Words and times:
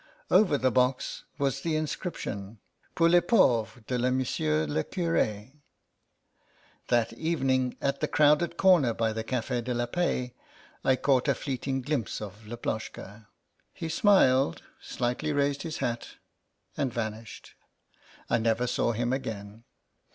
Over 0.31 0.57
the 0.57 0.71
box 0.71 1.25
was 1.37 1.61
the 1.61 1.75
inscription, 1.75 2.57
Pour 2.95 3.07
les 3.09 3.21
pauvres 3.21 3.83
de 3.85 3.93
M. 4.03 4.17
le 4.71 4.83
Curd" 4.83 5.51
That 6.87 7.13
evening, 7.13 7.77
at 7.79 7.99
the 7.99 8.07
crowded 8.07 8.57
corner 8.57 8.95
by 8.95 9.13
the 9.13 9.23
Cafd 9.23 9.63
de 9.65 9.75
la 9.75 9.85
Paix, 9.85 10.33
I 10.83 10.95
caught 10.95 11.27
a 11.27 11.35
fleeting 11.35 11.83
glimpse 11.83 12.19
of 12.19 12.47
Laploshka. 12.47 13.27
He 13.73 13.89
smiled, 13.89 14.63
slightly 14.81 15.31
raised 15.33 15.61
his 15.61 15.77
hat, 15.77 16.15
and 16.75 16.91
vanished. 16.91 17.53
I 18.27 18.39
never 18.39 18.65
saw 18.65 18.93
him 18.93 19.13
again. 19.13 19.65